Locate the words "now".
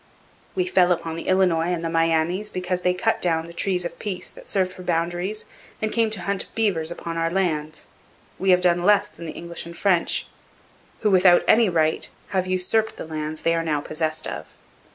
13.63-13.79